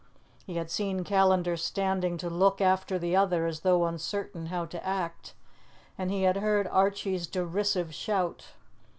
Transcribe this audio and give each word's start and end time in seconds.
He 0.47 0.55
had 0.55 0.71
seen 0.71 1.03
Callandar 1.03 1.55
standing 1.57 2.17
to 2.17 2.27
look 2.27 2.59
after 2.59 2.97
the 2.97 3.15
other 3.15 3.45
as 3.45 3.59
though 3.59 3.85
uncertain 3.85 4.47
how 4.47 4.65
to 4.65 4.83
act, 4.83 5.35
and 5.95 6.09
he 6.09 6.23
had 6.23 6.37
heard 6.37 6.65
Archie's 6.65 7.27
derisive 7.27 7.93
shout. 7.93 8.47